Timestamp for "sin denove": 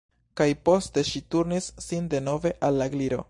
1.89-2.57